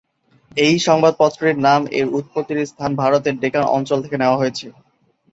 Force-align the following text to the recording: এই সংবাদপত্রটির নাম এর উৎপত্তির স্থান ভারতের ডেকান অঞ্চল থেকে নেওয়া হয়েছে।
এই 0.57 0.75
সংবাদপত্রটির 0.87 1.57
নাম 1.67 1.81
এর 1.91 2.07
উৎপত্তির 2.17 2.59
স্থান 2.67 2.91
ভারতের 2.95 3.35
ডেকান 3.41 3.65
অঞ্চল 3.75 3.97
থেকে 4.03 4.17
নেওয়া 4.19 4.39
হয়েছে। 4.41 4.67